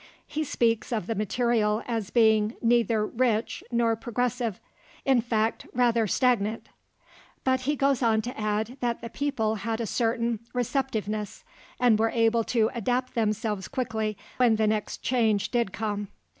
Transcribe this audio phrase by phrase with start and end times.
[0.25, 4.59] He speaks of the material as being neither rich nor progressive,
[5.05, 6.69] in fact "rather stagnant,"
[7.43, 11.43] but he goes on to add that the people had a certain "receptiveness"
[11.79, 16.07] and were able to adapt themselves quickly when the next change did come.